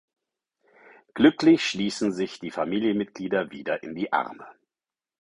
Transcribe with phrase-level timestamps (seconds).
[1.13, 4.47] Glücklich schließen sich die Familienmitglieder wieder in die Arme.